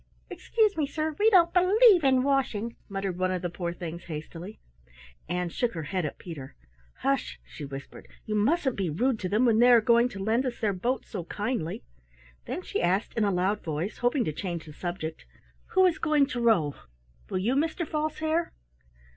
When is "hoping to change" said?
13.99-14.65